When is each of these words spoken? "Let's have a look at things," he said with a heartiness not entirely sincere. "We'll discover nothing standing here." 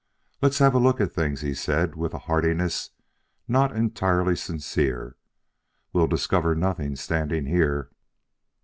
"Let's 0.41 0.57
have 0.57 0.73
a 0.73 0.79
look 0.79 0.99
at 0.99 1.11
things," 1.13 1.41
he 1.41 1.53
said 1.53 1.93
with 1.95 2.15
a 2.15 2.25
heartiness 2.25 2.89
not 3.47 3.75
entirely 3.75 4.35
sincere. 4.35 5.15
"We'll 5.93 6.07
discover 6.07 6.55
nothing 6.55 6.95
standing 6.95 7.45
here." 7.45 7.91